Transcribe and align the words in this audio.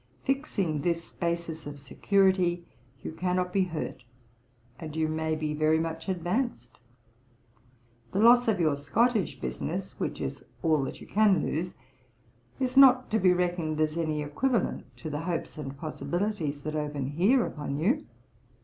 Fixing 0.23 0.81
this 0.81 1.13
basis 1.13 1.67
of 1.67 1.77
security, 1.77 2.65
you 3.03 3.11
cannot 3.11 3.53
be 3.53 3.65
hurt, 3.65 4.03
and 4.79 4.95
you 4.95 5.07
may 5.07 5.35
be 5.35 5.53
very 5.53 5.77
much 5.79 6.09
advanced. 6.09 6.79
The 8.11 8.17
loss 8.19 8.47
of 8.47 8.59
your 8.59 8.75
Scottish 8.75 9.39
business, 9.39 9.99
which 9.99 10.19
is 10.19 10.43
all 10.63 10.81
that 10.85 11.01
you 11.01 11.05
can 11.05 11.43
lose, 11.43 11.75
is 12.59 12.75
not 12.75 13.11
to 13.11 13.19
be 13.19 13.31
reckoned 13.31 13.79
as 13.79 13.95
any 13.95 14.23
equivalent 14.23 14.85
to 14.97 15.11
the 15.11 15.19
hopes 15.21 15.59
and 15.59 15.77
possibilities 15.77 16.63
that 16.63 16.75
open 16.75 17.05
here 17.11 17.45
upon 17.45 17.77
you. 17.77 18.07